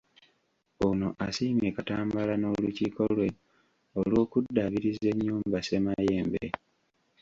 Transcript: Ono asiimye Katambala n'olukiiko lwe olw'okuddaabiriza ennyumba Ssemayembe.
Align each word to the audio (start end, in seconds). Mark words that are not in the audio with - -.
Ono 0.87 1.07
asiimye 1.25 1.69
Katambala 1.75 2.33
n'olukiiko 2.37 3.01
lwe 3.15 3.27
olw'okuddaabiriza 3.99 5.05
ennyumba 5.13 5.57
Ssemayembe. 5.61 6.45